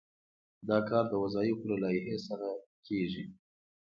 دا 0.67 0.77
کار 0.89 1.03
د 1.09 1.13
وظایفو 1.23 1.67
له 1.71 1.75
لایحې 1.83 2.17
سره 2.27 2.49
کیږي. 2.87 3.23